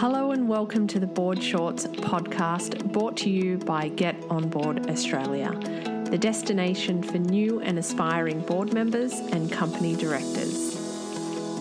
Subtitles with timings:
[0.00, 4.88] Hello and welcome to the Board Shorts podcast brought to you by Get On Board
[4.88, 5.50] Australia,
[6.08, 10.72] the destination for new and aspiring board members and company directors.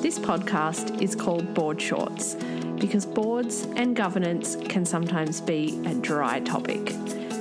[0.01, 2.35] This podcast is called Board Shorts
[2.79, 6.93] because boards and governance can sometimes be a dry topic.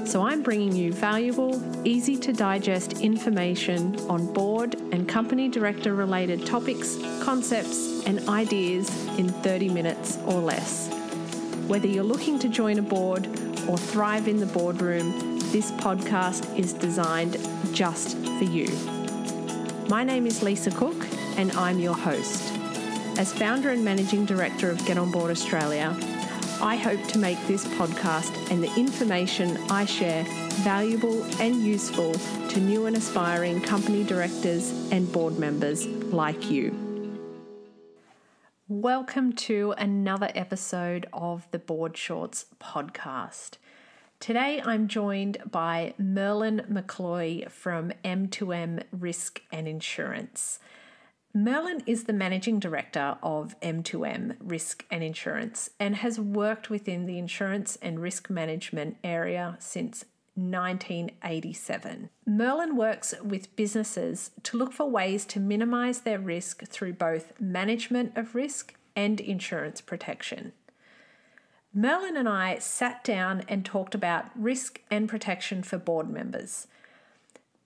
[0.04, 6.44] So I'm bringing you valuable, easy to digest information on board and company director related
[6.44, 8.88] topics, concepts, and ideas
[9.18, 10.97] in 30 minutes or less.
[11.68, 13.26] Whether you're looking to join a board
[13.68, 17.36] or thrive in the boardroom, this podcast is designed
[17.74, 18.68] just for you.
[19.86, 20.96] My name is Lisa Cook,
[21.36, 22.54] and I'm your host.
[23.18, 25.94] As founder and managing director of Get On Board Australia,
[26.62, 30.24] I hope to make this podcast and the information I share
[30.62, 36.87] valuable and useful to new and aspiring company directors and board members like you.
[38.70, 43.52] Welcome to another episode of the Board Shorts podcast.
[44.20, 50.58] Today I'm joined by Merlin McCloy from M2M Risk and Insurance.
[51.32, 57.16] Merlin is the managing director of M2M Risk and Insurance and has worked within the
[57.18, 60.04] insurance and risk management area since
[60.38, 62.10] 1987.
[62.26, 68.16] Merlin works with businesses to look for ways to minimize their risk through both management
[68.16, 70.52] of risk and insurance protection.
[71.74, 76.66] Merlin and I sat down and talked about risk and protection for board members.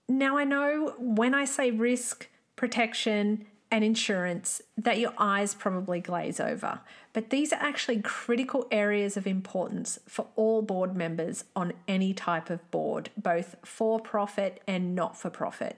[0.09, 6.39] Now, I know when I say risk, protection, and insurance that your eyes probably glaze
[6.39, 6.81] over.
[7.13, 12.49] But these are actually critical areas of importance for all board members on any type
[12.49, 15.77] of board, both for profit and not for profit.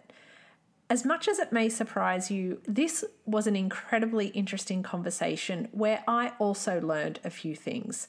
[0.89, 6.33] As much as it may surprise you, this was an incredibly interesting conversation where I
[6.39, 8.07] also learned a few things.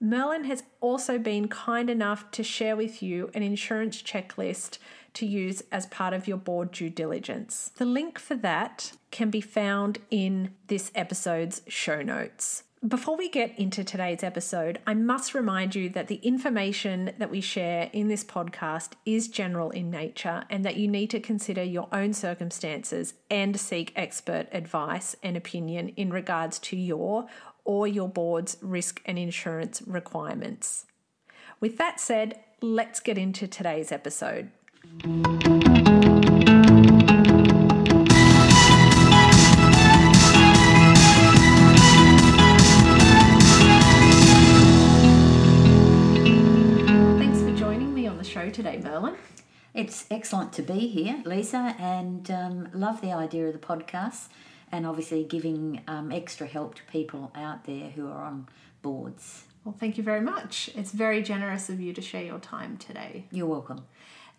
[0.00, 4.78] Merlin has also been kind enough to share with you an insurance checklist
[5.14, 7.70] to use as part of your board due diligence.
[7.76, 12.64] The link for that can be found in this episode's show notes.
[12.86, 17.40] Before we get into today's episode, I must remind you that the information that we
[17.40, 21.88] share in this podcast is general in nature and that you need to consider your
[21.92, 27.26] own circumstances and seek expert advice and opinion in regards to your
[27.64, 30.86] or your board's risk and insurance requirements.
[31.58, 34.52] With that said, let's get into today's episode.
[34.80, 35.00] Thanks
[47.40, 49.16] for joining me on the show today, Merlin.
[49.74, 54.28] It's excellent to be here, Lisa, and um, love the idea of the podcast
[54.70, 58.46] and obviously giving um, extra help to people out there who are on
[58.82, 59.42] boards.
[59.64, 60.70] Well, thank you very much.
[60.76, 63.26] It's very generous of you to share your time today.
[63.32, 63.84] You're welcome.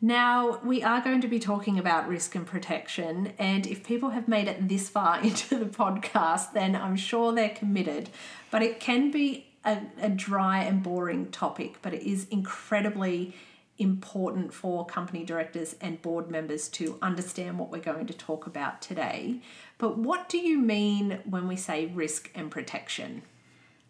[0.01, 4.29] Now, we are going to be talking about risk and protection, and if people have
[4.29, 8.09] made it this far into the podcast, then I'm sure they're committed.
[8.49, 13.35] But it can be a, a dry and boring topic, but it is incredibly
[13.77, 18.81] important for company directors and board members to understand what we're going to talk about
[18.81, 19.39] today.
[19.77, 23.21] But what do you mean when we say risk and protection?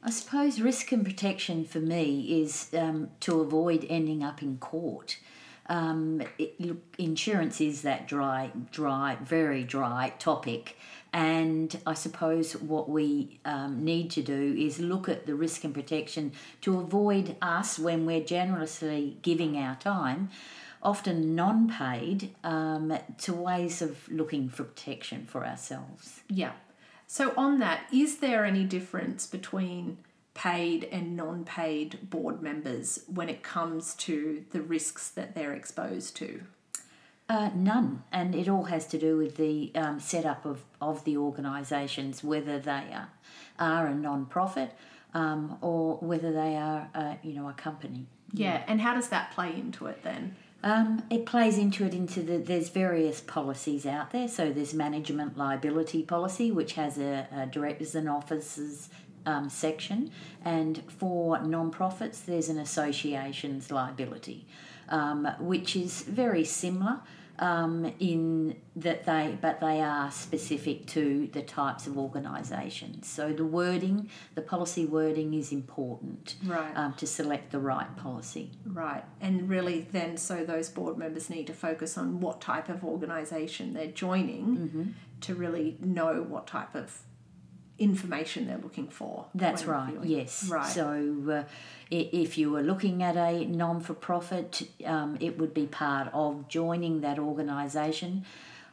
[0.01, 5.17] I suppose risk and protection for me is um, to avoid ending up in court.
[5.69, 10.75] Um, it, look, insurance is that dry, dry, very dry topic,
[11.13, 15.73] and I suppose what we um, need to do is look at the risk and
[15.73, 20.29] protection to avoid us when we're generously giving our time,
[20.81, 26.21] often non-paid, um, to ways of looking for protection for ourselves.
[26.29, 26.53] Yeah.
[27.07, 29.97] So on that, is there any difference between
[30.39, 36.15] paid and non paid board members when it comes to the risks that they're exposed
[36.15, 36.39] to?
[37.27, 41.17] Uh, none, and it all has to do with the um, setup of, of the
[41.17, 43.09] organisations, whether they are,
[43.59, 44.71] are a non-profit
[45.13, 48.05] um, or whether they are, uh, you know, a company.
[48.31, 50.37] Yeah, and how does that play into it then?
[50.63, 54.29] Um, it plays into it into the there's various policies out there.
[54.29, 58.89] So there's management liability policy, which has a, a directors and officers
[59.25, 60.11] um, section,
[60.43, 64.47] and for non-profits, there's an associations liability,
[64.89, 67.01] um, which is very similar
[67.39, 73.07] um, in that they, but they are specific to the types of organisations.
[73.07, 76.75] So the wording, the policy wording, is important, right?
[76.75, 79.03] Um, to select the right policy, right?
[79.21, 83.73] And really, then, so those board members need to focus on what type of organisation
[83.73, 84.83] they're joining mm-hmm.
[85.21, 86.99] to really know what type of
[87.79, 89.25] information they're looking for.
[89.33, 89.93] That's right.
[90.03, 90.49] Yes.
[90.49, 90.65] Right.
[90.67, 91.43] So, uh,
[91.89, 97.17] if you were looking at a non-for-profit, um, it would be part of joining that
[97.17, 98.25] organisation.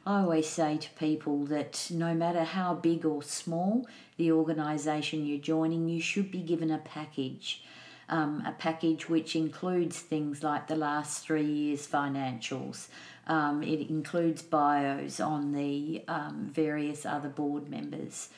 [0.07, 3.89] I always say to people that no matter how big or small
[4.19, 7.63] the organisation you're joining, you should be given a package.
[8.09, 12.87] Um, a package which includes things like the last three years' financials.
[13.27, 18.29] Um, it includes bios on the um, various other board members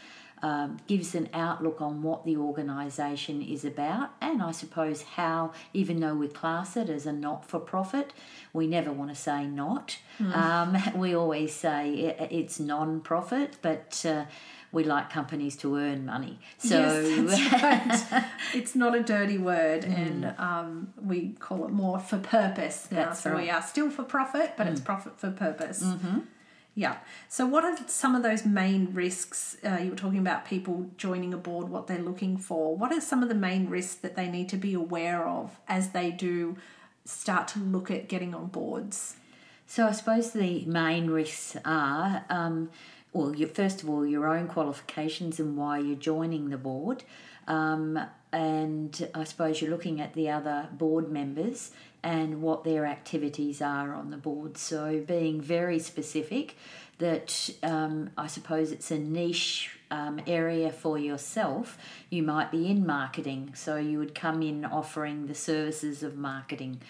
[0.42, 6.00] um, gives an outlook on what the organisation is about, and I suppose how, even
[6.00, 8.12] though we class it as a not for profit,
[8.52, 9.98] we never want to say not.
[10.20, 14.24] Um, we always say it's non profit, but uh,
[14.70, 16.38] we like companies to earn money.
[16.58, 18.24] So, yes, right.
[18.54, 19.96] it's not a dirty word, Mm.
[19.96, 23.06] and um, we call it more for purpose now.
[23.06, 23.48] That's so we right.
[23.48, 23.54] Mm.
[23.54, 25.82] are still for profit, but it's profit for purpose.
[25.82, 26.18] Mm-hmm.
[26.78, 26.98] Yeah.
[27.28, 29.56] So, what are some of those main risks?
[29.66, 32.76] Uh, you were talking about people joining a board, what they're looking for.
[32.76, 35.90] What are some of the main risks that they need to be aware of as
[35.90, 36.56] they do
[37.04, 39.16] start to look at getting on boards?
[39.66, 42.70] So I suppose the main risks are, um,
[43.12, 47.02] well, you, first of all, your own qualifications and why you're joining the board.
[47.48, 47.98] Um,
[48.30, 51.72] and I suppose you're looking at the other board members
[52.02, 54.56] and what their activities are on the board.
[54.56, 56.56] So being very specific
[56.98, 61.78] that um, I suppose it's a niche um, area for yourself.
[62.10, 66.80] You might be in marketing, so you would come in offering the services of marketing.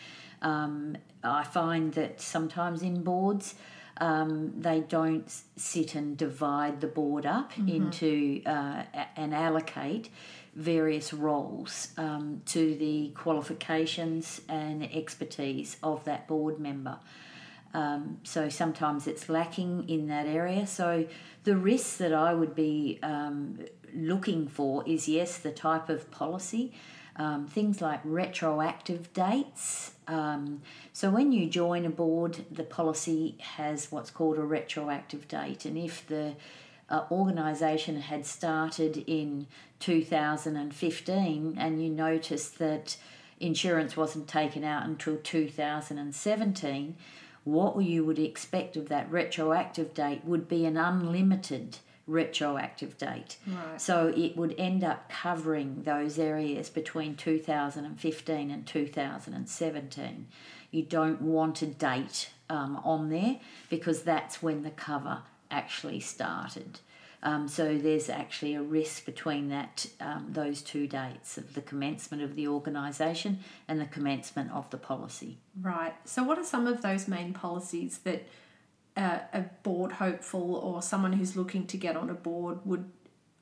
[0.41, 3.55] Um, I find that sometimes in boards,
[4.01, 8.85] um, they don't sit and divide the board up into uh,
[9.17, 10.09] and allocate
[10.59, 16.99] various roles um, to the qualifications and expertise of that board member.
[17.73, 20.67] Um, so sometimes it's lacking in that area.
[20.67, 21.07] So
[21.45, 23.61] the risks that I would be um,
[23.95, 26.73] looking for is yes, the type of policy,
[27.15, 29.93] um, things like retroactive dates.
[30.09, 30.63] Um,
[30.93, 35.79] so when you join a board, the policy has what's called a retroactive date, and
[35.79, 36.35] if the
[36.91, 39.47] uh, organisation had started in
[39.81, 42.97] 2015 and you noticed that
[43.41, 46.97] insurance wasn't taken out until 2017,
[47.45, 53.37] what you would expect of that retroactive date would be an unlimited retroactive date.
[53.47, 53.81] Right.
[53.81, 60.27] So it would end up covering those areas between 2015 and 2017.
[60.71, 63.39] You don't want a date um, on there
[63.69, 66.81] because that's when the cover actually started.
[67.23, 72.23] Um, so there's actually a risk between that um, those two dates of the commencement
[72.23, 75.39] of the organisation and the commencement of the policy.
[75.61, 75.95] Right.
[76.05, 78.29] So, what are some of those main policies that
[78.97, 82.85] uh, a board hopeful or someone who's looking to get on a board would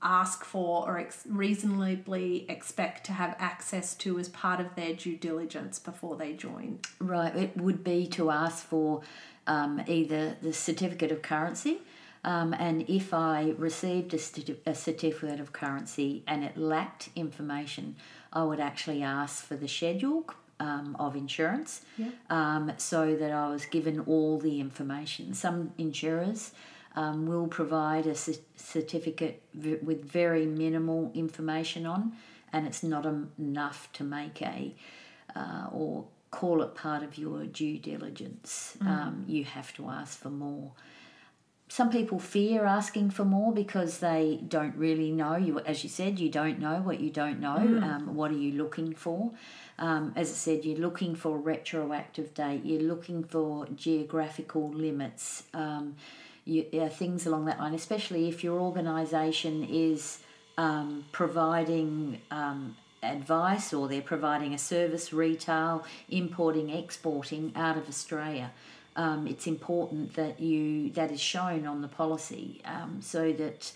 [0.03, 5.17] ask for or ex- reasonably expect to have access to as part of their due
[5.17, 6.79] diligence before they join?
[7.01, 9.03] Right, it would be to ask for
[9.47, 11.79] um, either the certificate of currency,
[12.27, 17.97] um, and if I received a, certi- a certificate of currency and it lacked information,
[18.33, 20.27] I would actually ask for the schedule
[20.59, 22.09] um, of insurance Yeah.
[22.29, 25.35] um, so that I was given all the information.
[25.35, 26.53] Some insurers
[26.97, 28.17] um, will provide a
[28.57, 32.13] certificate v- with very minimal information on,
[32.53, 33.07] and it's not
[33.39, 34.75] enough to make a
[35.37, 38.77] uh, or call it part of your due diligence.
[38.81, 40.73] Um, you have to ask for more.
[41.69, 45.37] Some people fear asking for more because they don't really know.
[45.37, 47.57] You, as you said, you don't know what you don't know.
[47.57, 49.33] Um, what are you looking for?
[49.79, 52.65] Um, as I said, you're looking for a retroactive date.
[52.65, 55.43] You're looking for geographical limits.
[55.53, 55.97] Um,
[56.45, 60.21] you, yeah, things along that line, especially if your organisation is
[60.57, 68.51] um, providing um, advice or they're providing a service, retail, importing, exporting out of Australia.
[68.97, 73.73] Um, it's important that you that is shown on the policy um, so that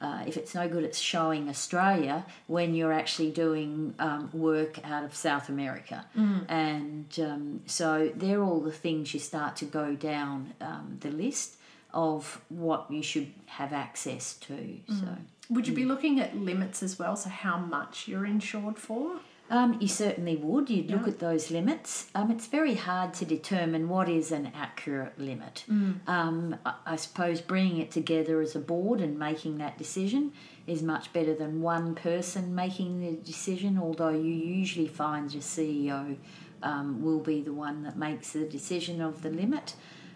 [0.00, 5.04] uh, if it's no good, it's showing Australia when you're actually doing um, work out
[5.04, 6.04] of South America.
[6.48, 11.56] And um, so they're all the things you start to go down um, the list
[11.94, 14.78] of what you should have access to.
[14.88, 15.16] So.
[15.50, 17.16] Would you be looking at limits as well?
[17.16, 19.16] So, how much you're insured for?
[19.50, 20.70] Um, you certainly would.
[20.70, 22.06] You'd look at those limits.
[22.14, 25.64] Um, it's very hard to determine what is an accurate limit.
[26.06, 30.32] Um, I, I suppose bringing it together as a board and making that decision
[30.66, 36.16] is much better than one person making the decision, although you usually find your CEO
[36.62, 39.74] um, will be the one that makes the decision of the limit.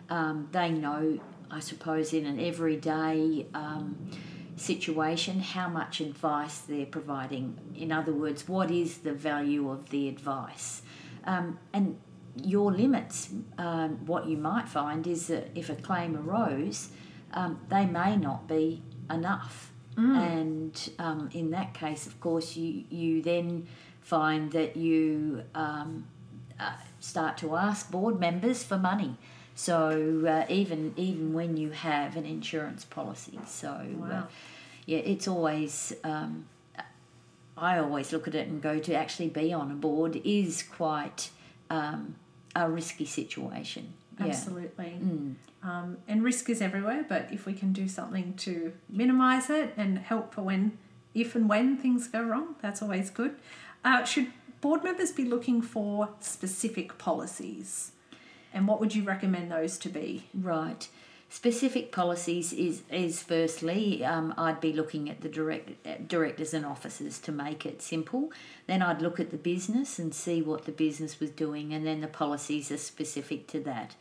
[0.09, 1.19] Um, they know,
[1.51, 4.11] I suppose, in an everyday um,
[4.57, 7.59] situation, how much advice they're providing.
[7.75, 10.83] In other words, what is the value of the advice?
[11.25, 11.99] Um, and
[12.43, 16.91] your limits, um, what you might find is that if a claim arose,
[17.33, 19.73] um, they may not be enough.
[19.97, 20.17] Mm.
[20.17, 23.67] And um, in that case, of course, you, you then
[24.03, 26.07] find that you um,
[26.61, 29.17] uh, start to ask board members for money.
[29.57, 33.71] So uh, even even when you have an insurance policy, so
[34.05, 34.23] uh,
[34.85, 35.95] yeah, it's always.
[36.05, 36.47] Um,
[37.57, 41.31] I always look at it and go to actually be on a board is quite
[41.71, 42.17] um,
[42.55, 43.95] a risky situation.
[44.21, 44.27] Yeah.
[44.27, 44.99] Absolutely.
[45.03, 45.35] Mm.
[45.63, 49.99] Um, and risk is everywhere, but if we can do something to minimize it and
[49.99, 50.77] help for when,
[51.15, 53.37] if and when things go wrong, that's always good.
[53.83, 54.29] Uh, should
[54.61, 57.93] board members be looking for specific policies?
[58.57, 60.25] And what would you recommend those to be?
[60.33, 60.89] Right.
[61.29, 66.65] Specific policies is is firstly, um, I'd be looking at the direct, uh, directors and
[66.65, 68.33] officers to make it simple.
[68.67, 72.01] Then I'd look at the business and see what the business was doing, and then
[72.01, 73.95] the policies are specific to that.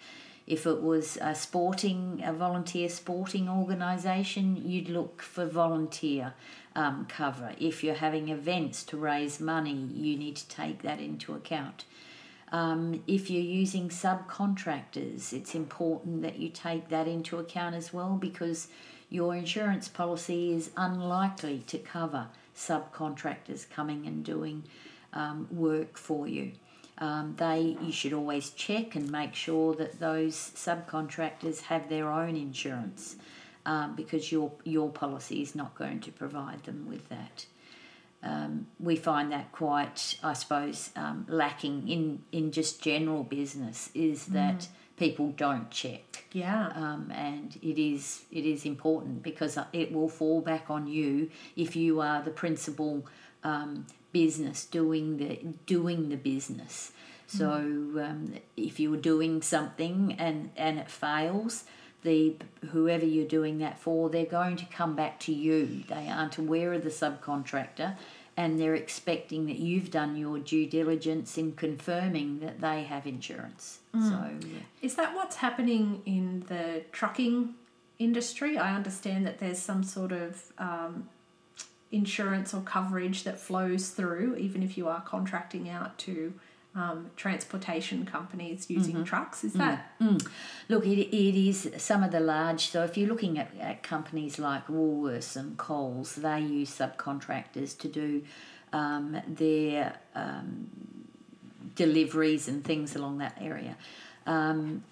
[0.48, 6.34] If it was a sporting, a volunteer sporting organisation, you'd look for volunteer
[6.78, 7.52] um, cover.
[7.60, 11.84] If you're having events to raise money, you need to take that into account.
[12.52, 18.18] Um, if you're using subcontractors, it's important that you take that into account as well
[18.20, 18.68] because
[19.10, 24.64] your insurance policy is unlikely to cover subcontractors coming and doing
[25.14, 26.52] um, work for you.
[26.98, 32.38] Um, they you should always check and make sure that those subcontractors have their own
[32.38, 33.18] insurance
[33.66, 37.46] um, because your your policy is not going to provide them with that
[38.26, 44.26] um, we find that quite, I suppose, um, lacking in, in just general business is
[44.28, 44.68] that
[44.98, 46.68] people don't check, Yeah.
[46.76, 51.76] um, and it is it is important because it will fall back on you if
[51.76, 53.06] you are the principal
[53.44, 56.92] um, business doing the doing the business.
[57.28, 61.66] So um, if you're doing something and and it fails,
[62.04, 62.36] the
[62.72, 65.84] whoever you're doing that for, they're going to come back to you.
[65.90, 67.98] They aren't aware of the subcontractor,
[68.38, 73.80] and they're expecting that you've done your due diligence in confirming that they have insurance.
[73.94, 74.60] So yeah.
[74.82, 77.54] Is that what's happening in the trucking
[77.98, 78.58] industry?
[78.58, 81.08] I understand that there's some sort of um,
[81.92, 86.34] insurance or coverage that flows through, even if you are contracting out to
[86.76, 89.44] um, transportation companies using trucks.
[89.44, 90.28] Is that Mm.
[90.68, 92.68] Look, it, it is some of the large.
[92.68, 97.88] So if you're looking at, at companies like Woolworths and Coles, they use subcontractors to
[97.88, 98.24] do
[98.74, 100.70] um, their um,
[101.76, 103.78] deliveries and things along that area.
[104.26, 104.84] Um,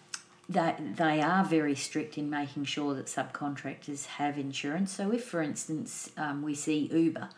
[0.49, 4.91] that they are very strict in making sure that subcontractors have insurance.
[4.91, 7.29] So if, for instance, um, we see Uber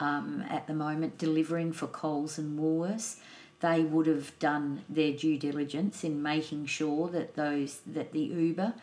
[0.00, 3.16] um, at the moment delivering for Coles and Woolworths,
[3.62, 8.74] they would have done their due diligence in making sure that those that the Uber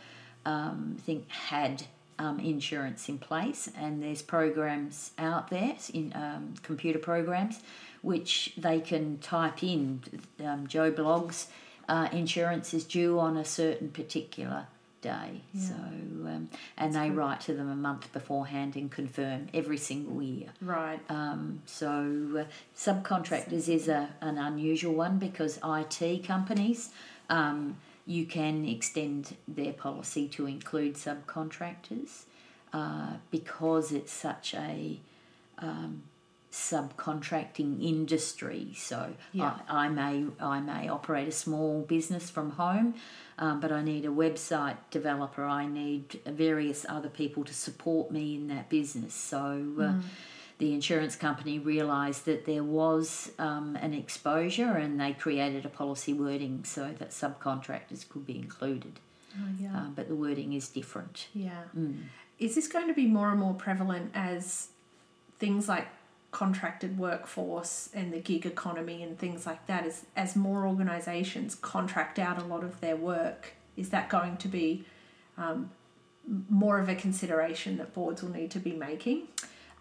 [0.45, 1.83] um, think had
[2.17, 7.59] um, insurance in place, and there's programs out there in um, computer programs
[8.01, 10.01] which they can type in.
[10.43, 11.47] Um, Joe Bloggs
[11.89, 14.67] uh, insurance is due on a certain particular
[15.01, 20.21] day, so um, and they write to them a month beforehand and confirm every single
[20.21, 20.49] year.
[20.61, 20.99] right?
[21.09, 21.89] Um, so
[22.39, 22.43] uh,
[22.75, 26.89] subcontractors is a, an unusual one because IT companies
[27.29, 32.23] um, you can extend their policy to include subcontractors
[32.73, 34.99] uh, because it's such a
[35.59, 36.03] um,
[36.51, 38.73] subcontracting industry.
[38.75, 39.59] So Yeah.
[39.67, 42.95] I, I may I may operate a small business from home,
[43.37, 45.43] um, but I need a website developer.
[45.43, 49.13] I need various other people to support me in that business.
[49.13, 49.75] So.
[49.79, 49.93] Uh,
[50.59, 56.11] the insurance company realised that there was um, an exposure and they created a policy
[56.11, 58.99] wording so that subcontractors could be included.
[59.37, 59.69] Oh, yeah.
[59.69, 61.27] Um, but the wording is different.
[61.33, 61.63] Yeah.
[61.77, 62.03] Mm.
[62.39, 64.67] Is this going to be more and more prevalent as
[65.39, 65.87] things like
[66.31, 72.19] contracted workforce and the gig economy and things like that as as more organizations contract
[72.19, 74.85] out a lot of their work is that going to be
[75.37, 75.71] um,
[76.49, 79.27] more of a consideration that boards will need to be making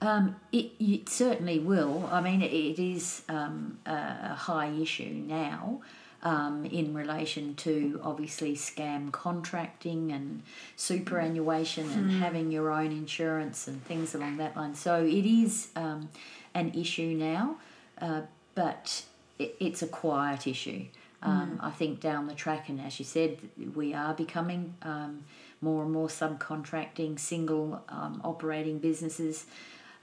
[0.00, 2.08] Um, it, it certainly will.
[2.12, 5.80] I mean, it, is um, a high issue now
[6.22, 10.42] um, in relation to obviously scam contracting and
[10.76, 14.74] superannuation and having your own insurance and things along that line.
[14.74, 16.08] So it is um,
[16.54, 17.56] an issue now,
[18.00, 18.22] uh,
[18.54, 19.04] but
[19.38, 20.86] it, it's a quiet issue.
[21.20, 23.38] Um, I think down the track, and as you said,
[23.74, 25.24] we are becoming um,
[25.60, 29.46] more and more subcontracting, single um, operating businesses.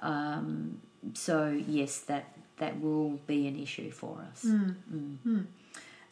[0.02, 0.82] Um,
[1.14, 2.26] so yes, that
[2.58, 4.44] that will be an issue for us.
[4.46, 5.46] Mm.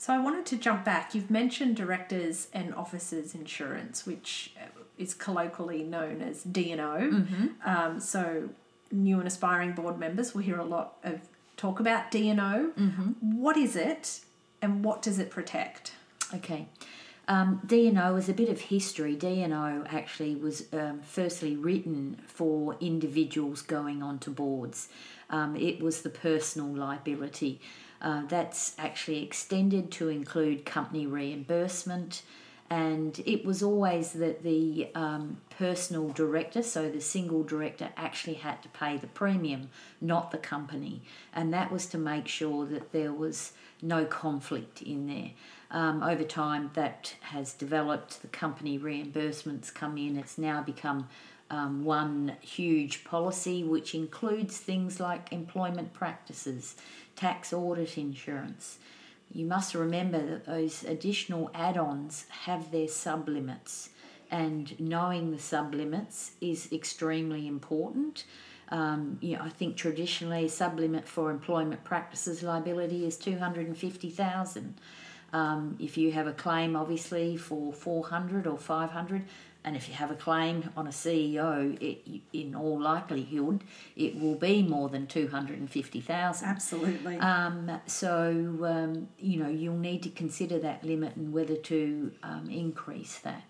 [0.04, 1.16] So I wanted to jump back.
[1.16, 4.54] You've mentioned directors and officers insurance, which
[4.98, 6.98] is colloquially known as D and O.
[7.66, 8.50] Um, so
[8.92, 11.22] new and aspiring board members will hear a lot of
[11.56, 12.72] talk about D and O.
[13.22, 14.20] What is it,
[14.62, 15.94] and what does it protect?
[16.34, 16.68] Okay.
[17.30, 19.16] Um, D&O is a bit of history.
[19.16, 24.90] D&O actually was um, firstly written for individuals going onto boards.
[25.30, 27.62] Um, it was the personal liability.
[28.04, 32.22] Uh, that's actually extended to include company reimbursement,
[32.70, 38.62] and it was always that the um, personal director, so the single director, actually had
[38.62, 39.70] to pay the premium,
[40.02, 41.02] not the company,
[41.34, 45.32] and that was to make sure that there was no conflict in there.
[45.72, 48.22] Um, over time, that has developed.
[48.22, 50.18] The company reimbursements come in.
[50.18, 51.08] It's now become
[51.54, 56.76] um, one huge policy, which includes things like employment practices,
[57.16, 58.80] tax audit insurance.
[59.32, 63.90] You must remember that those additional add ons have their sublimits,
[64.32, 68.24] and knowing the sublimits is extremely important.
[68.70, 74.74] Um, you know, I think traditionally a sublimit for employment practices liability is 250,000.
[75.34, 79.26] Um, if you have a claim, obviously, for 400 or 500,
[79.66, 83.64] and if you have a claim on a CEO, it, in all likelihood,
[83.96, 86.48] it will be more than 250,000.
[86.48, 87.18] Absolutely.
[87.18, 92.50] Um, so, um, you know, you'll need to consider that limit and whether to um,
[92.50, 93.44] increase that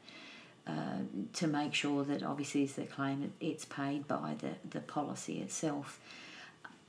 [0.68, 1.00] uh,
[1.34, 6.00] to make sure that obviously as the claim it's paid by the, the policy itself.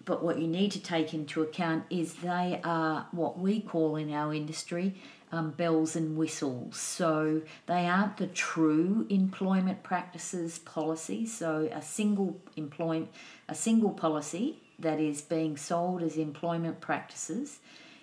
[0.05, 4.13] But what you need to take into account is they are what we call in
[4.13, 4.95] our industry
[5.35, 6.79] um, bells and whistles.
[6.79, 11.27] So they aren't the true employment practices policy.
[11.27, 13.11] So a single employment,
[13.49, 17.59] a single policy that is being sold as employment practices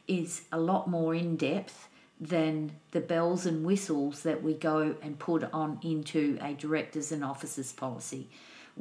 [0.07, 1.88] is a lot more in depth
[2.19, 7.23] than the bells and whistles that we go and put on into a directors and
[7.23, 8.29] officers policy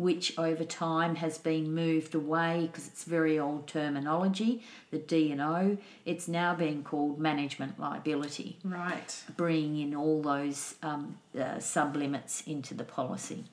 [0.00, 5.42] which over time has been moved away because it's very old terminology, the D and
[5.42, 5.76] O.
[6.06, 9.22] It's now being called management liability, right.
[9.36, 13.44] bringing in all those um, uh, sublimits into the policy.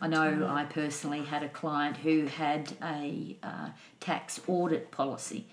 [0.00, 3.68] I know I personally had a client who had a uh,
[4.00, 5.46] tax audit policy,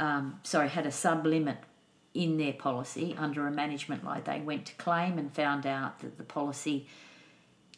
[0.00, 1.58] um, sorry, had a sublimit
[2.12, 4.20] in their policy under a management lie.
[4.20, 6.88] They went to claim and found out that the policy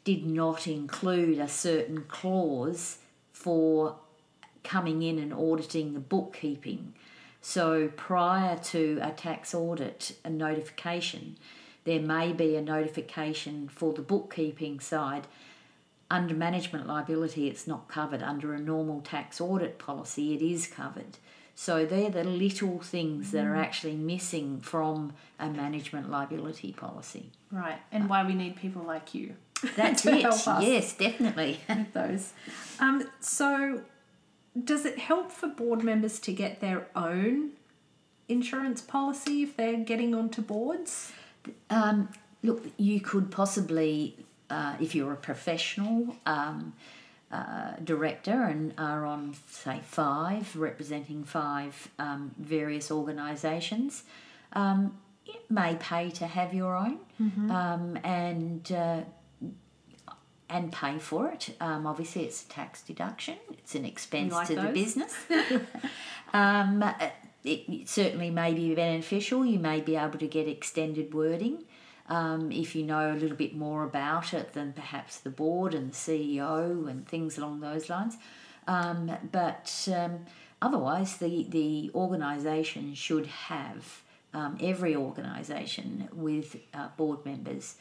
[0.08, 2.96] did not include a certain clause
[3.30, 3.96] for
[4.64, 6.94] coming in and auditing the bookkeeping.
[7.42, 11.36] So prior to a tax audit, a notification,
[11.84, 15.26] there may be a notification for the bookkeeping side.
[16.10, 18.22] Under management liability, it's not covered.
[18.22, 21.18] Under a normal tax audit policy, it is covered.
[21.54, 23.62] So they're the little things that are mm.
[23.62, 27.32] actually missing from a management liability policy.
[27.50, 27.80] Right.
[27.92, 29.34] And why we need people like you.
[29.76, 30.22] That's it.
[30.60, 31.60] Yes, definitely.
[31.68, 32.32] with those.
[32.80, 33.82] Um, so,
[34.62, 37.50] does it help for board members to get their own
[38.28, 41.10] insurance policy if they're getting onto boards?
[41.70, 42.08] Um,
[42.44, 44.16] look, you could possibly,
[44.48, 46.72] uh, if you're a professional um,
[47.32, 54.04] uh, director and are on, say, five, representing five um, various organisations,
[54.52, 56.98] um, it may pay to have your own
[57.50, 59.00] um, and uh,
[60.48, 61.54] and pay for it.
[61.60, 63.36] Um, obviously, it's a tax deduction.
[63.52, 65.14] It's an expense like to the business.
[66.32, 66.82] um,
[67.44, 69.44] it, it certainly may be beneficial.
[69.44, 71.64] You may be able to get extended wording
[72.08, 75.92] um, if you know a little bit more about it than perhaps the board and
[75.92, 78.16] the CEO and things along those lines.
[78.66, 80.26] Um, but um,
[80.60, 84.02] otherwise, the, the organisation should have,
[84.34, 87.76] um, every organisation with uh, board members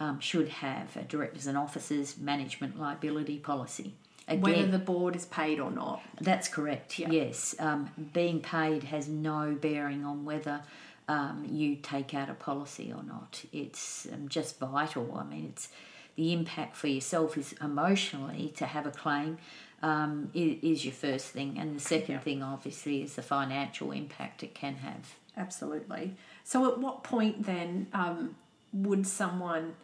[0.00, 3.94] um, should have a directors and officers management liability policy.
[4.28, 6.02] Whether the board is paid or not.
[6.20, 6.98] That's correct.
[7.00, 7.10] Yeah.
[7.10, 10.62] Yes, um, being paid has no bearing on whether
[11.08, 13.44] um, you take out a policy or not.
[13.52, 15.16] It's um, just vital.
[15.18, 15.68] I mean, it's
[16.14, 19.38] the impact for yourself is emotionally to have a claim
[19.82, 22.20] um, is, is your first thing, and the second Yeah.
[22.20, 25.14] thing obviously is the financial impact it can have.
[25.36, 26.14] Absolutely.
[26.44, 28.36] So, at what point then um,
[28.72, 29.74] would someone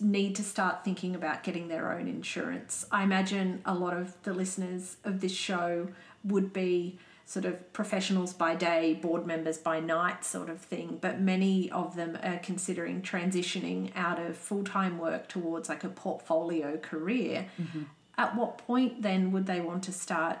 [0.00, 2.86] need to start thinking about getting their own insurance?
[2.90, 5.88] I imagine a lot of the listeners of this show
[6.24, 11.20] would be sort of professionals by day, board members by night sort of thing, but
[11.20, 16.76] many of them are considering transitioning out of full time work towards like a portfolio
[16.76, 17.46] career.
[17.60, 17.84] Mm-hmm.
[18.18, 20.40] At what point then would they want to start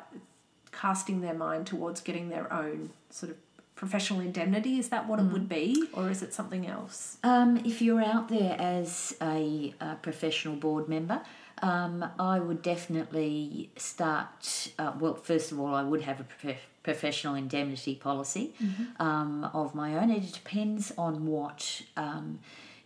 [0.70, 3.38] casting their mind towards getting their own sort of
[3.82, 4.78] professional indemnity?
[4.78, 5.26] Is that what mm.
[5.26, 7.18] it would be, or is it something else?
[7.24, 11.20] Um, if you're out there as a, a professional board member,
[11.62, 14.70] um, I would definitely start.
[14.78, 19.02] Uh, well, first of all, I would have a prof- professional indemnity policy mm-hmm.
[19.02, 20.10] um, of my own.
[20.10, 22.38] It depends on what um,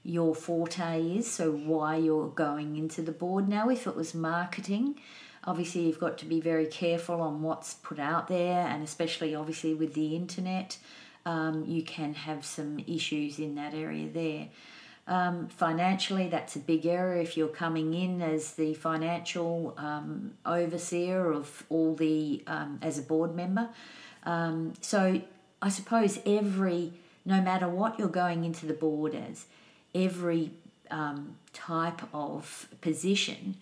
[0.03, 3.51] your forte is, so why you're going into the board.
[3.51, 4.99] Now, if it was marketing,
[5.47, 9.75] obviously you've got to be very careful on what's put out there, and especially obviously
[9.75, 10.79] with the internet,
[11.25, 14.49] um, you can have some issues in that area there.
[15.09, 21.31] Um, financially, that's a big area if you're coming in as the financial um, overseer
[21.31, 23.69] of all the, um, as a board member.
[24.25, 25.23] Um, so
[25.63, 26.93] I suppose every,
[27.25, 29.47] no matter what you're going into the board as,
[29.95, 30.51] every
[30.91, 33.57] um, type of position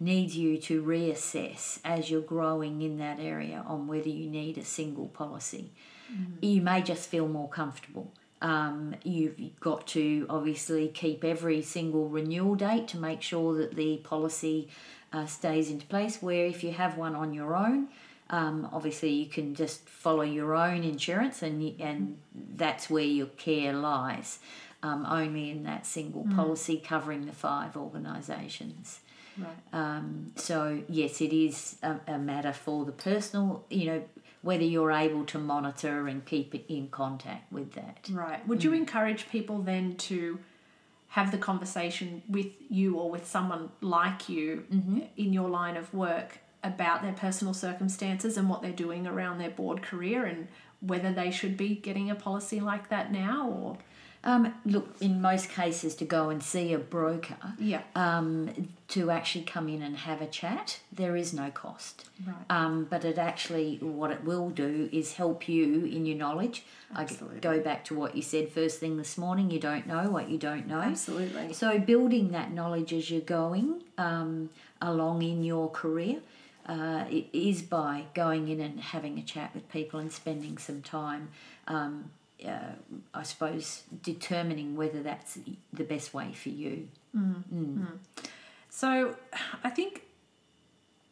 [0.00, 4.64] needs you to reassess as you're growing in that area on whether you need a
[4.64, 5.72] single policy.
[6.12, 6.42] Mm.
[6.42, 8.12] You may just feel more comfortable.
[8.40, 13.96] Um, you've got to obviously keep every single renewal date to make sure that the
[13.98, 14.68] policy
[15.12, 16.22] uh, stays into place.
[16.22, 17.88] Where if you have one on your own,
[18.30, 22.18] um, obviously you can just follow your own insurance, and and
[22.54, 24.38] that's where your care lies.
[24.80, 26.36] Um, only in that single mm.
[26.36, 29.00] policy covering the five organisations.
[29.38, 29.56] Right.
[29.72, 34.02] Um, so yes, it is a, a, matter for the personal, you know,
[34.42, 38.08] whether you're able to monitor and keep in contact with that.
[38.10, 38.46] Right.
[38.46, 38.78] Would you mm.
[38.78, 40.38] encourage people then to
[41.08, 45.00] have the conversation with you or with someone like you mm-hmm.
[45.16, 49.50] in your line of work about their personal circumstances and what they're doing around their
[49.50, 50.48] board career and
[50.80, 53.78] whether they should be getting a policy like that now or
[54.24, 57.82] um, look, in most cases, to go and see a broker, yeah.
[57.94, 62.06] Um, to actually come in and have a chat, there is no cost.
[62.26, 62.34] Right.
[62.50, 66.64] Um, but it actually, what it will do is help you in your knowledge.
[66.96, 67.36] Absolutely.
[67.36, 69.50] I go back to what you said first thing this morning.
[69.50, 70.80] You don't know what you don't know.
[70.80, 71.52] Absolutely.
[71.52, 74.50] So building that knowledge as you're going um,
[74.80, 76.20] along in your career.
[76.66, 80.82] Uh, it is by going in and having a chat with people and spending some
[80.82, 81.28] time
[81.66, 82.10] um,
[82.46, 82.72] uh,
[83.12, 85.38] I suppose, determining whether that's
[85.72, 86.88] the best way for you.
[87.16, 87.42] Mm.
[87.52, 87.86] Mm.
[88.70, 89.16] So
[89.64, 90.02] I think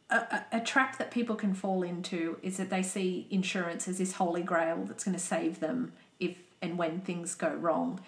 [0.09, 4.13] a, a, trap that people can fall into is that they see insurance as this
[4.13, 7.99] holy grail that's going to save them if and when things go wrong.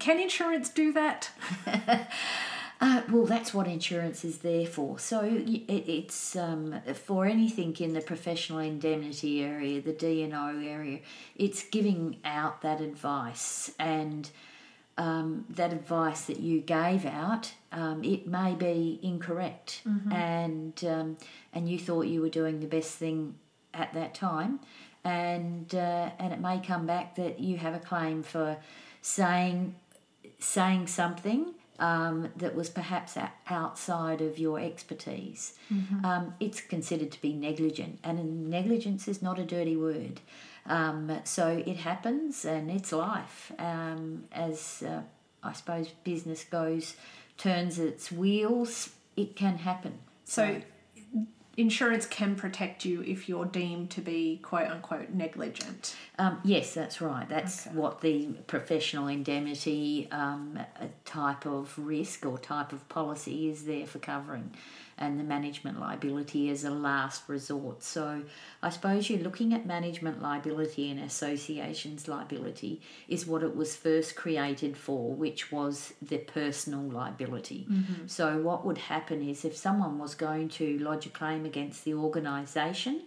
[0.00, 1.30] Can insurance do that?
[2.82, 4.98] Uh, well, that's what insurance is there for.
[4.98, 10.98] So it, it's um, for anything in the professional indemnity area, the D&O area,
[11.36, 13.70] it's giving out that advice.
[13.78, 14.28] And
[14.98, 19.82] um, that advice that you gave out, um, it may be incorrect.
[19.86, 20.12] Mm-hmm.
[20.12, 21.16] And, um,
[21.52, 23.36] and you thought you were doing the best thing
[23.72, 24.58] at that time.
[25.04, 28.56] And, uh, and it may come back that you have a claim for
[29.02, 29.76] saying,
[30.40, 33.18] saying something um, that was perhaps
[33.50, 35.54] outside of your expertise.
[35.70, 36.04] Mm-hmm.
[36.04, 40.20] Um, it's considered to be negligent, and negligence is not a dirty word.
[40.64, 43.50] Um, so it happens, and it's life.
[43.58, 45.00] Um, as uh,
[45.42, 46.94] I suppose business goes,
[47.36, 49.98] turns its wheels, it can happen.
[50.24, 50.62] So,
[51.56, 55.94] insurance can protect you if you're deemed to be quote unquote negligent.
[56.18, 57.28] Um, yes, that's right.
[57.28, 57.76] That's okay.
[57.76, 60.58] what the professional indemnity um,
[61.04, 64.52] type of risk or type of policy is there for covering
[64.98, 67.82] and the management liability as a last resort.
[67.82, 68.22] So
[68.62, 74.16] I suppose you're looking at management liability and associations liability is what it was first
[74.16, 77.66] created for, which was the personal liability.
[77.70, 78.06] Mm-hmm.
[78.06, 81.94] So what would happen is if someone was going to lodge a claim against the
[81.94, 83.02] organisation,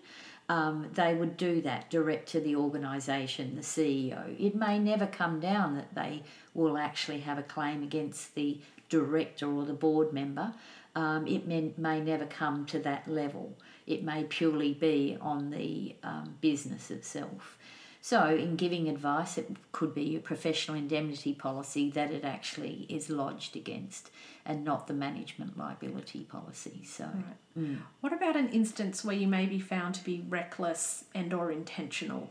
[0.48, 4.40] um, they would do that direct to the organisation, the CEO.
[4.40, 9.52] It may never come down that they will actually have a claim against the director
[9.52, 10.54] or the board member,
[10.96, 13.58] um, it may, may never come to that level.
[13.86, 17.58] It may purely be on the um, business itself.
[18.02, 23.10] So, in giving advice, it could be a professional indemnity policy that it actually is
[23.10, 24.12] lodged against
[24.46, 26.84] and not the management liability policy.
[26.86, 27.24] So, right.
[27.58, 27.78] mm.
[28.02, 32.30] what about an instance where you may be found to be reckless and or intentional?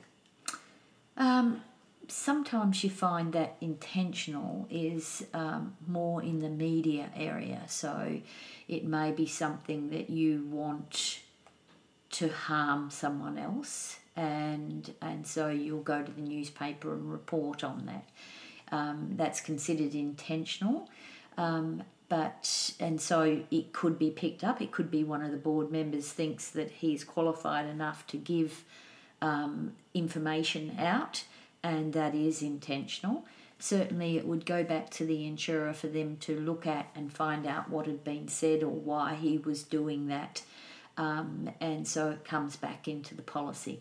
[1.16, 1.62] Um,
[2.08, 7.62] sometimes you find that intentional is um, more in the media area.
[7.68, 8.20] So
[8.68, 11.20] it may be something that you want
[12.10, 17.86] to harm someone else, and and so you'll go to the newspaper and report on
[17.86, 18.08] that.
[18.72, 20.88] Um, that's considered intentional.
[21.36, 24.60] Um, but and so it could be picked up.
[24.60, 28.64] It could be one of the board members thinks that he's qualified enough to give
[29.22, 31.24] um, information out,
[31.64, 33.24] and that is intentional.
[33.58, 37.46] Certainly, it would go back to the insurer for them to look at and find
[37.46, 40.42] out what had been said or why he was doing that,
[40.96, 43.80] um, and so it comes back into the policy.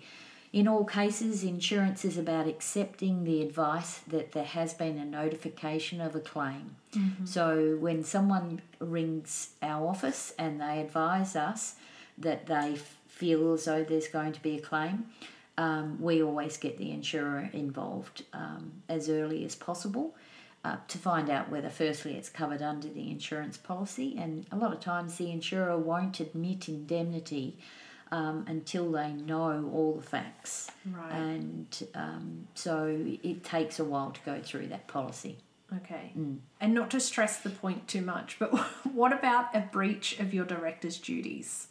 [0.53, 5.99] In all cases, insurance is about accepting the advice that there has been a notification
[5.99, 6.75] of a claim.
[6.95, 7.25] Mm-hmm.
[7.25, 11.73] So when someone rings our office and they advise us
[12.19, 15.07] that they feel as though there's going to be a claim,
[15.57, 20.15] um, we always get the insurer involved um, as early as possible.
[20.65, 24.71] Uh, to find out whether, firstly, it's covered under the insurance policy, and a lot
[24.71, 27.57] of times the insurer won't admit indemnity
[28.13, 30.71] um, until they know all the facts.
[30.89, 31.11] Right.
[31.11, 35.37] And um, so it takes a while to go through that policy.
[35.77, 36.11] Okay.
[36.17, 36.37] Mm.
[36.61, 38.55] And not to stress the point too much, but
[38.93, 41.67] what about a breach of your director's duties?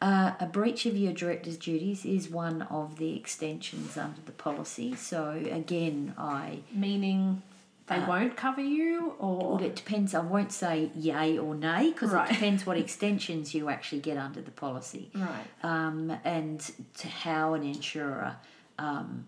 [0.00, 4.94] Uh, a breach of your director's duties is one of the extensions under the policy.
[4.94, 7.42] So again, I meaning
[7.90, 10.14] they uh, won't cover you, or well, it depends.
[10.14, 12.30] I won't say yay or nay because right.
[12.30, 15.44] it depends what extensions you actually get under the policy, right?
[15.62, 16.60] Um, and
[16.94, 18.36] to how an insurer
[18.78, 19.26] um,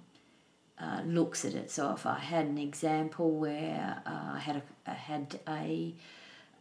[0.80, 1.70] uh, looks at it.
[1.70, 5.94] So if I had an example where uh, I had a I had a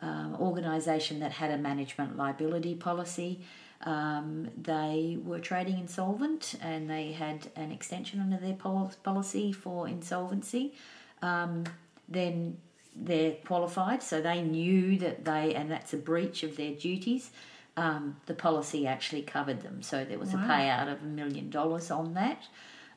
[0.01, 3.41] um, organisation that had a management liability policy.
[3.83, 10.73] Um, they were trading insolvent and they had an extension under their policy for insolvency.
[11.21, 11.63] Um,
[12.07, 12.57] then
[12.95, 17.31] they're qualified, so they knew that they, and that's a breach of their duties.
[17.77, 20.43] Um, the policy actually covered them, so there was wow.
[20.43, 22.43] a payout of a million dollars on that.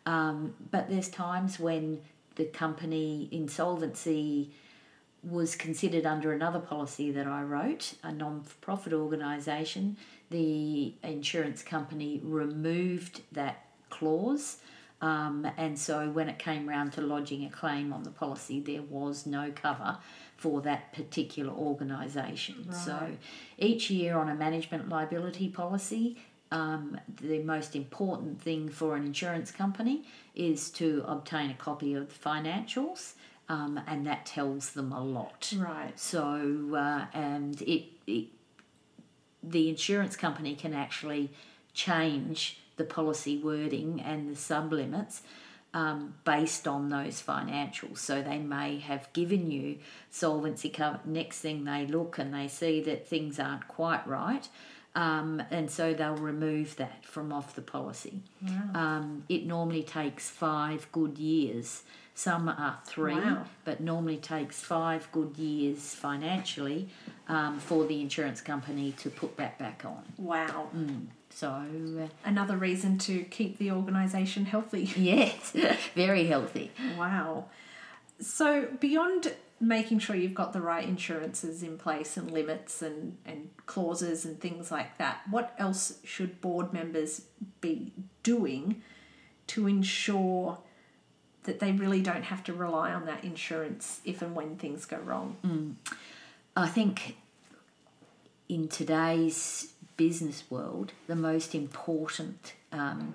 [0.05, 2.01] Um, but there's times when
[2.35, 4.51] the company insolvency
[5.23, 9.97] was considered under another policy that I wrote, a non profit organisation.
[10.35, 14.59] The insurance company removed that clause
[15.05, 18.81] um, and so when it came round to lodging a claim on the policy, there
[18.81, 19.99] was no cover
[20.39, 22.65] for that particular organisation.
[22.67, 22.75] Right.
[22.75, 23.11] So
[23.59, 26.17] each year on a management liability policy,
[26.51, 32.09] um, the most important thing for an insurance company is to obtain a copy of
[32.09, 33.13] the financials.
[33.47, 35.53] Um, and that tells them a lot.
[35.55, 36.01] Right.
[36.01, 38.29] So, uh, and it, it,
[39.51, 41.31] the insurance company can actually
[41.73, 45.21] change the policy wording and the sublimits
[45.75, 47.99] um, based on those financials.
[47.99, 49.79] So they may have given you
[50.11, 51.01] solvency cover.
[51.05, 54.49] Next thing they look and they see that things aren't quite right.
[54.95, 58.21] Um, and so they'll remove that from off the policy.
[58.41, 58.71] Wow.
[58.75, 61.83] Um, it normally takes five good years.
[62.15, 63.45] Some are three, wow.
[63.65, 66.89] but normally takes five good years financially
[67.29, 70.05] um, for the insurance company to put that back on.
[70.19, 70.69] Wow.
[70.75, 71.07] Mm.
[71.31, 74.91] So uh, another reason to keep the organisation healthy.
[74.97, 75.53] Yes,
[75.95, 76.71] very healthy.
[76.97, 77.47] Wow.
[78.21, 83.51] So beyond making sure you've got the right insurances in place and limits and, and
[83.67, 87.23] clauses and things like that, what else should board members
[87.61, 88.83] be doing
[89.49, 90.59] to ensure
[91.45, 94.99] that they really don't have to rely on that insurance if and when things go
[94.99, 95.37] wrong?
[95.45, 95.75] Mm.
[96.57, 97.17] I think
[98.49, 103.15] in today's business world, the most important um,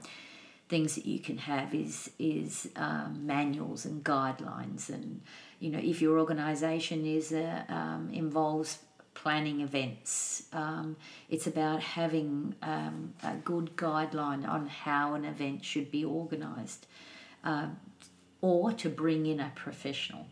[0.67, 5.21] things that you can have is is um, manuals and guidelines, and
[5.59, 8.79] you know if your organisation is a, um, involves
[9.13, 10.97] planning events, um,
[11.29, 16.87] it's about having um, a good guideline on how an event should be organised,
[17.45, 17.67] uh,
[18.41, 20.25] or to bring in a professional.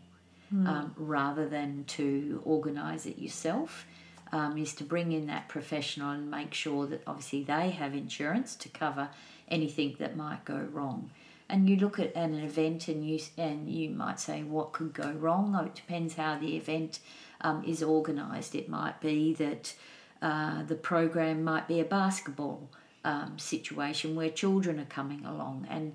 [0.54, 0.92] Mm.
[0.96, 3.84] rather than to organise it yourself
[4.32, 8.56] um, is to bring in that professional and make sure that obviously they have insurance
[8.56, 9.08] to cover
[9.48, 11.10] anything that might go wrong.
[11.48, 15.12] And you look at an event and you and you might say what could go
[15.12, 15.56] wrong.
[15.58, 17.00] Oh, it depends how the event
[17.40, 18.54] um, is organised.
[18.54, 19.74] It might be that
[20.20, 22.68] uh, the program might be a basketball
[23.04, 25.94] um, situation where children are coming along and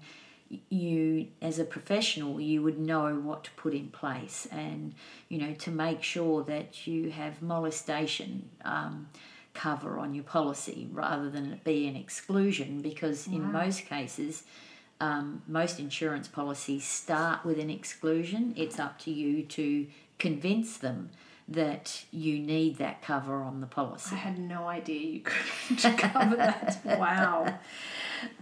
[0.69, 4.93] you as a professional you would know what to put in place and
[5.29, 9.07] you know to make sure that you have molestation um,
[9.53, 13.35] cover on your policy rather than it be an exclusion because wow.
[13.35, 14.43] in most cases
[15.01, 19.87] um, most insurance policies start with an exclusion it's up to you to
[20.19, 21.09] convince them
[21.47, 24.15] that you need that cover on the policy.
[24.15, 26.81] I had no idea you could cover that.
[26.85, 27.59] Wow.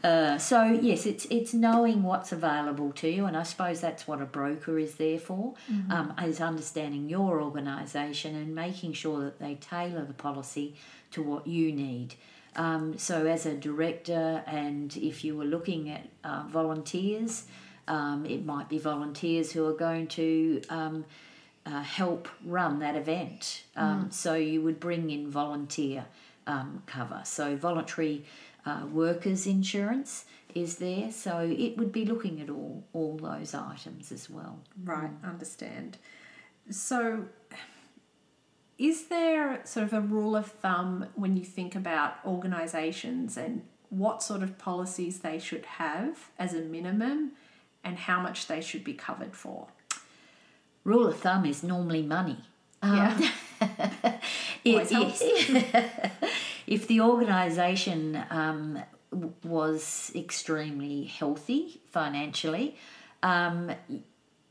[0.04, 4.22] Uh, so yes, it's it's knowing what's available to you, and I suppose that's what
[4.22, 5.56] a broker is there for,
[5.90, 10.76] um, is understanding your organisation and making sure that they tailor the policy
[11.12, 12.14] to what you need.
[12.56, 17.46] Um, so as a director, and if you were looking at uh, volunteers,
[17.88, 21.06] um, it might be volunteers who are going to um,
[21.66, 23.64] uh, help run that event.
[23.76, 26.06] Um, So you would bring in volunteer
[26.48, 27.22] um, cover.
[27.24, 28.26] So voluntary
[28.66, 31.12] uh, workers insurance is there.
[31.12, 34.60] So it would be looking at all all those items as well.
[34.84, 35.98] Right, understand.
[36.70, 37.26] So,
[38.78, 44.24] is there sort of a rule of thumb when you think about organisations and what
[44.24, 47.32] sort of policies they should have as a minimum
[47.84, 49.68] and how much they should be covered for?
[50.84, 52.38] Rule of thumb is normally money.
[52.82, 53.32] Um, Yeah.
[54.66, 55.22] Always helps.
[56.68, 58.80] if the organisation um,
[59.44, 62.78] was extremely healthy financially,
[63.24, 63.72] um,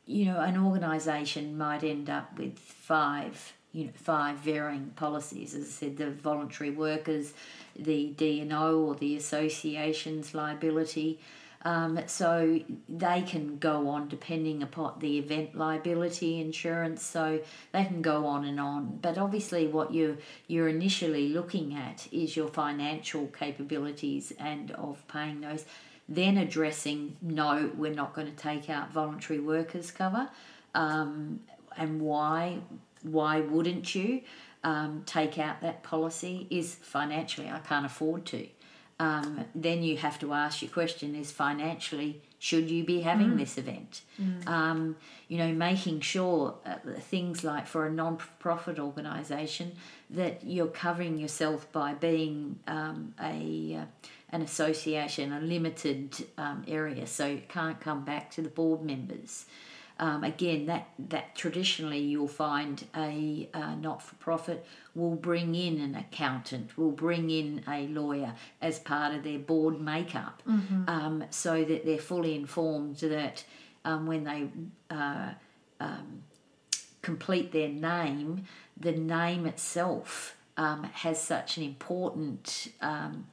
[0.07, 5.55] you know, an organisation might end up with five, you know, five varying policies.
[5.55, 7.33] As I said, the voluntary workers,
[7.77, 11.21] the D&O or the association's liability.
[11.63, 17.03] Um, so they can go on depending upon the event liability insurance.
[17.03, 17.41] So
[17.73, 18.99] they can go on and on.
[19.03, 25.41] But obviously, what you you're initially looking at is your financial capabilities and of paying
[25.43, 25.67] those.
[26.09, 30.29] Then addressing no, we're not going to take out voluntary workers cover,
[30.75, 31.41] um,
[31.77, 32.59] and why
[33.03, 34.23] why wouldn't you
[34.65, 36.47] um, take out that policy?
[36.51, 38.47] Is financially I can't afford to
[39.01, 43.59] um, then you have to ask your question is financially should you be having this
[43.59, 44.03] event?
[44.47, 44.97] Um,
[45.29, 49.73] you know making sure uh, things like for a non-profit organization
[50.11, 57.07] that you're covering yourself by being um, a uh, an association a limited um, area.
[57.07, 59.47] So you can't come back to the board members
[60.01, 65.79] um, again, that, that traditionally you'll find a uh, not for profit will bring in
[65.79, 70.43] an accountant, will bring in a lawyer as part of their board makeup,
[70.89, 73.45] um, so that they're fully informed that
[73.85, 74.49] um, when they
[74.91, 75.33] uh,
[75.81, 76.23] um,
[77.03, 78.45] complete their name,
[78.79, 83.27] the name itself um, has such an important um,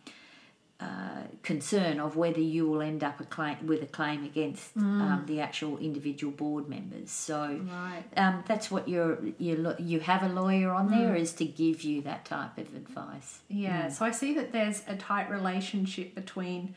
[0.80, 5.24] uh, concern of whether you will end up a claim with a claim against um,
[5.26, 7.10] the actual individual board members.
[7.10, 8.04] So Right.
[8.16, 12.02] um, that's what you're you you have a lawyer on there is to give you
[12.04, 13.40] that type of advice.
[13.48, 16.76] Yeah, so I see that there's a tight relationship between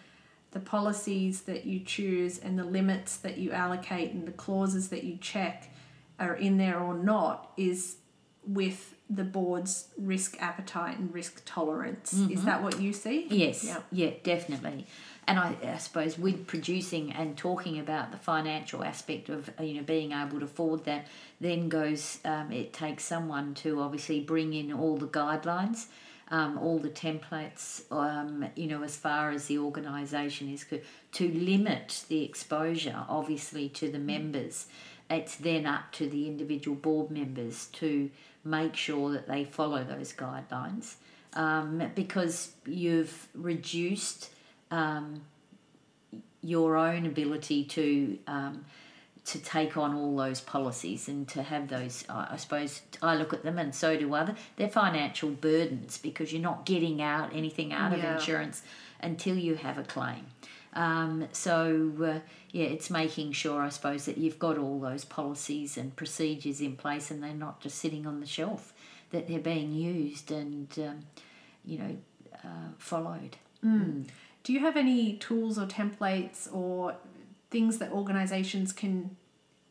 [0.52, 5.04] the policies that you choose and the limits that you allocate and the clauses that
[5.04, 5.70] you check
[6.18, 7.96] are in there or not is
[8.46, 12.12] with the board's risk appetite and risk tolerance.
[12.12, 13.26] Is that what you see?
[13.28, 13.80] Yes, Yeah.
[13.90, 14.86] yeah, definitely.
[15.26, 19.74] And I, I suppose with producing and talking about the financial aspect of uh, you
[19.74, 21.06] know being able to afford that,
[21.40, 25.86] then goes um, it takes someone to obviously bring in all the guidelines,
[26.30, 30.80] um, all the templates, um, you know, as far as the organisation is co-
[31.12, 34.66] to limit the exposure, obviously to the members.
[35.10, 38.10] It's then up to the individual board members to
[38.44, 40.94] make sure that they follow those guidelines
[41.34, 44.30] um, because you've reduced
[44.70, 45.22] um,
[46.42, 48.64] your own ability to um,
[49.26, 52.04] to take on all those policies and to have those.
[52.08, 54.34] I suppose I look at them, and so do other.
[54.56, 58.14] They're financial burdens because you're not getting out anything out Yeah.
[58.14, 58.62] of insurance
[59.02, 60.26] until you have a claim.
[60.72, 65.76] Um, so uh, yeah, it's making sure, I suppose, that you've got all those policies
[65.76, 68.72] and procedures in place, and they're not just sitting on the shelf;
[69.10, 71.00] that they're being used and um,
[71.64, 71.96] you know
[72.44, 73.36] uh, followed.
[74.42, 76.96] Do you have any tools or templates or
[77.50, 79.16] things that organizations can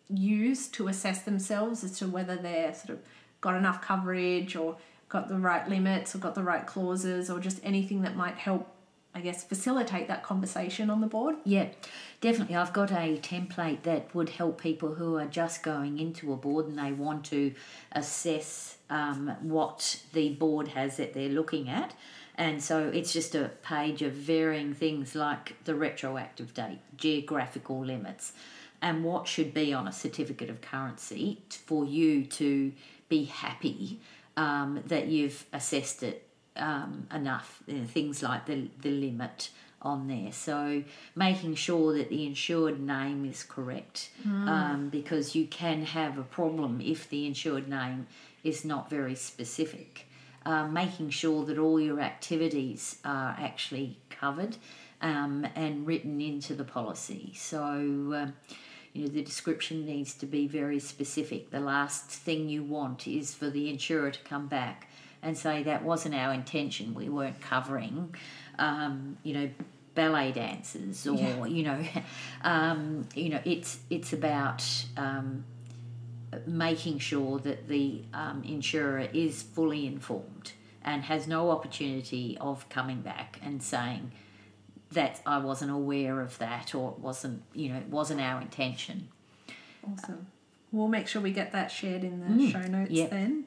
[0.10, 3.00] use to assess themselves as to whether they're sort of
[3.42, 7.60] got enough coverage or got the right limits or got the right clauses or just
[7.64, 8.68] anything that might help,
[9.20, 11.36] I guess, facilitate that conversation on the board?
[11.44, 11.68] Yeah,
[12.22, 12.56] definitely.
[12.56, 16.68] I've got a template that would help people who are just going into a board
[16.68, 17.54] and they want to
[17.92, 21.94] assess um, what the board has that they're looking at.
[22.36, 28.32] And so it's just a page of varying things like the retroactive date, geographical limits,
[28.82, 32.72] and what should be on a certificate of currency for you to
[33.10, 34.00] be happy
[34.38, 37.62] um, that you've assessed it um, enough.
[37.68, 39.50] You know, things like the, the limit
[39.82, 40.32] on there.
[40.32, 40.84] So
[41.16, 44.10] making sure that the insured name is correct
[44.50, 48.08] um, because you can have a problem if the insured name
[48.44, 50.06] is not very specific.
[50.46, 54.56] Um, making sure that all your activities are actually covered
[55.02, 57.34] um, and written into the policy.
[57.36, 58.34] So, um,
[58.94, 61.52] you know, the description needs to be very specific.
[61.52, 64.89] The last thing you want is for the insurer to come back
[65.22, 66.94] and say that wasn't our intention.
[66.94, 68.16] We weren't covering,
[68.58, 69.50] um, you know,
[69.96, 71.46] ballet dancers or yeah.
[71.46, 71.84] you know,
[72.44, 74.64] um, you know, it's it's about
[74.98, 75.44] um,
[76.46, 80.54] making sure that the um, insurer is fully informed
[80.84, 84.12] and has no opportunity of coming back and saying
[84.92, 89.10] that I wasn't aware of that or it wasn't you know it wasn't our intention.
[89.84, 90.28] Awesome.
[90.72, 93.10] We'll make sure we get that shared in the mm, show notes yep.
[93.10, 93.46] then.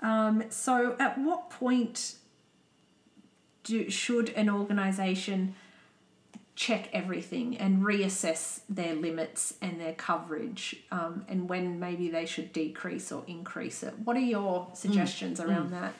[0.00, 2.14] Um, so, at what point
[3.64, 5.54] do, should an organisation
[6.54, 12.52] check everything and reassess their limits and their coverage, um, and when maybe they should
[12.52, 13.94] decrease or increase it?
[14.04, 15.80] What are your suggestions mm, around mm.
[15.80, 15.94] that?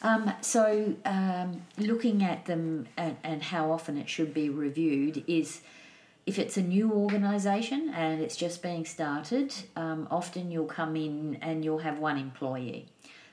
[0.00, 5.60] Um, so, um, looking at them and, and how often it should be reviewed is
[6.28, 11.38] if it's a new organisation and it's just being started, um, often you'll come in
[11.40, 12.86] and you'll have one employee.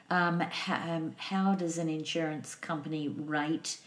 [0.10, 3.78] Um, how, um, how does an insurance company rate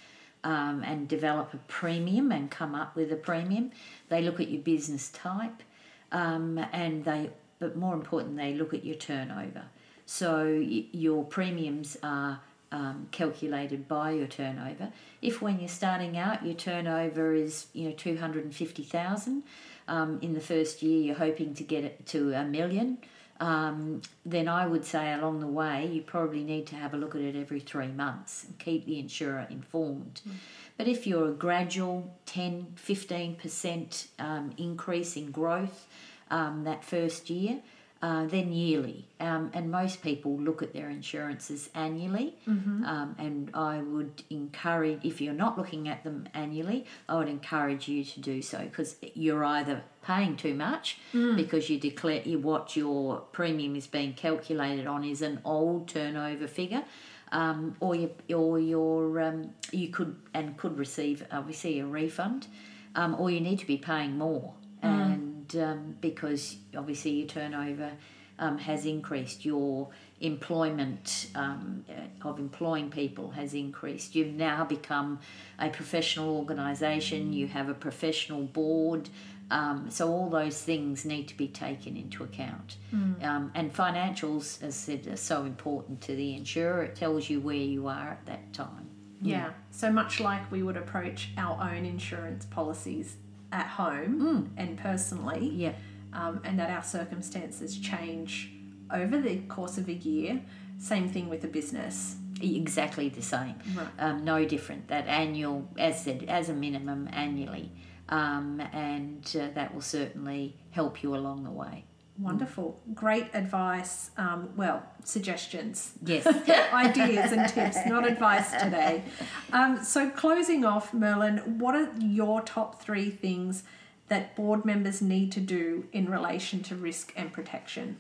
[0.45, 3.71] um, and develop a premium and come up with a premium?
[4.09, 5.63] They look at your business type,
[6.11, 9.65] um, and they, but more important, they look at your turnover.
[10.07, 12.41] So y- your premiums are
[12.73, 14.93] um, calculated by your turnover.
[15.23, 19.43] If when you're starting out your turnover is you know two hundred and fifty thousand,
[19.87, 22.99] um, in the first year you're hoping to get it to a million,
[23.41, 27.15] um, then I would say along the way you probably need to have a look
[27.15, 30.21] at it every three months and keep the insurer informed.
[30.29, 30.33] Mm.
[30.77, 35.87] But if you're a gradual 10 15% um, increase in growth
[36.31, 37.61] um, that first year,
[38.01, 39.07] uh, then yearly.
[39.19, 42.37] Um, and most people look at their insurances annually.
[42.49, 42.85] Mm-hmm.
[42.85, 47.89] Um, and I would encourage, if you're not looking at them annually, I would encourage
[47.89, 51.37] you to do so because you're either paying too much mm.
[51.37, 56.47] because you declare you, what your premium is being calculated on is an old turnover
[56.47, 56.85] figure.
[57.31, 62.47] Um, or you, or your um, you could and could receive obviously a refund,
[62.95, 64.89] um, or you need to be paying more, mm.
[64.89, 67.93] and um, because obviously your turnover
[68.39, 69.89] um, has increased, your
[70.21, 74.15] employment um, uh, of employing people has increased.
[74.15, 75.21] You've now become
[75.59, 79.09] a professional organisation, you have a professional board.
[79.51, 82.77] Um, so all those things need to be taken into account.
[82.95, 83.25] Mm.
[83.25, 86.83] Um, and financials, as I said, are so important to the insurer.
[86.83, 88.91] It tells you where you are at that time.
[89.23, 89.37] Yeah.
[89.37, 89.51] yeah.
[89.71, 93.17] So much like we would approach our own insurance policies
[93.53, 94.49] at home mm.
[94.57, 95.73] and personally, yeah.
[96.13, 98.53] um, and that our circumstances change
[98.93, 100.41] over the course of a year.
[100.79, 102.17] Same thing with a business.
[102.41, 103.57] Exactly the same.
[103.75, 103.89] Right.
[103.99, 104.89] Um, no different.
[104.89, 107.73] That annual, as said, as a minimum annually,
[108.09, 111.85] um, and uh, that will certainly help you along the way.
[112.21, 112.81] Wonderful.
[112.95, 114.11] Great advice.
[114.17, 115.93] Um, well, suggestions.
[116.05, 116.27] Yes.
[116.73, 119.05] Ideas and tips, not advice today.
[119.53, 123.63] Um, so, closing off, Merlin, what are your top three things
[124.09, 127.99] that board members need to do in relation to risk and protection?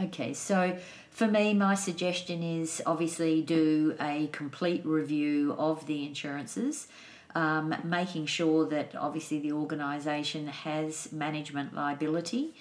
[0.00, 0.76] Okay, so
[1.10, 6.88] for me, my suggestion is obviously do a complete review of the insurances.
[7.32, 12.54] Um, making sure that obviously the organisation has management liability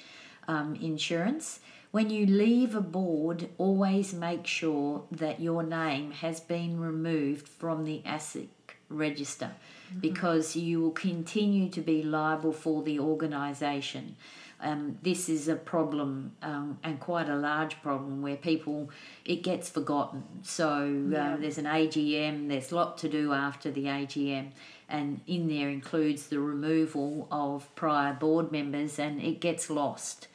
[0.49, 1.59] um, insurance.
[1.91, 7.85] When you leave a board, always make sure that your name has been removed from
[7.85, 8.49] the ASIC
[8.89, 9.99] register mm-hmm.
[9.99, 14.15] because you will continue to be liable for the organisation.
[14.61, 18.89] Um, this is a problem um, and quite a large problem where people
[19.23, 20.23] it gets forgotten.
[20.41, 21.37] So um, yeah.
[21.39, 24.49] there's an AGM, there's a lot to do after the AGM,
[24.89, 30.27] and in there includes the removal of prior board members, and it gets lost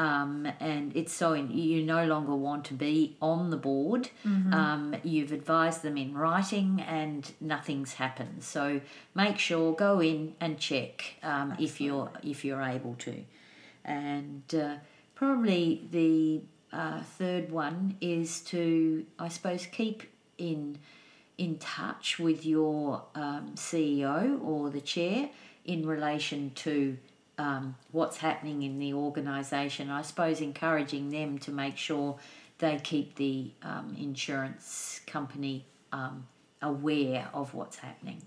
[0.00, 4.08] um, and it's so in, you no longer want to be on the board.
[4.24, 4.54] Mm-hmm.
[4.54, 8.42] Um, you've advised them in writing, and nothing's happened.
[8.42, 8.80] So
[9.14, 13.24] make sure go in and check um, if you're if you're able to,
[13.84, 14.76] and uh,
[15.14, 16.40] probably the
[16.74, 20.04] uh, third one is to I suppose keep
[20.38, 20.78] in
[21.36, 25.28] in touch with your um, CEO or the chair
[25.66, 26.96] in relation to
[27.40, 29.90] um, what's happening in the organisation.
[29.90, 32.18] I suppose encouraging them to make sure
[32.58, 36.26] they keep the um, insurance company um,
[36.60, 38.20] aware of what's happening.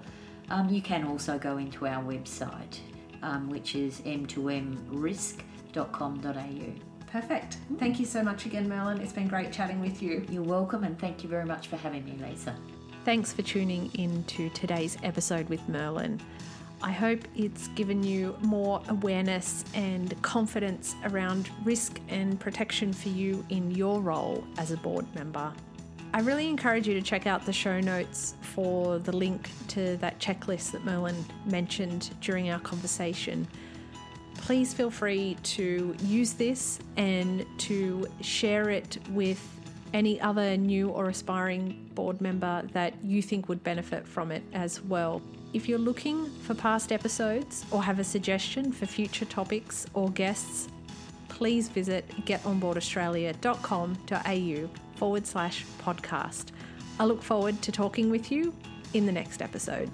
[0.49, 2.79] Um, you can also go into our website,
[3.21, 6.88] um, which is m2mrisk.com.au.
[7.11, 7.57] Perfect.
[7.79, 9.01] Thank you so much again, Merlin.
[9.01, 10.25] It's been great chatting with you.
[10.29, 12.55] You're welcome and thank you very much for having me, Lisa.
[13.03, 16.21] Thanks for tuning in to today's episode with Merlin.
[16.83, 23.43] I hope it's given you more awareness and confidence around risk and protection for you
[23.49, 25.51] in your role as a board member.
[26.13, 30.19] I really encourage you to check out the show notes for the link to that
[30.19, 33.47] checklist that Merlin mentioned during our conversation.
[34.39, 39.39] Please feel free to use this and to share it with
[39.93, 44.81] any other new or aspiring board member that you think would benefit from it as
[44.81, 45.21] well.
[45.53, 50.67] If you're looking for past episodes or have a suggestion for future topics or guests,
[51.27, 56.45] please visit getonboardaustralia.com.au forward slash podcast.
[56.99, 58.53] I look forward to talking with you
[58.93, 59.89] in the next episode.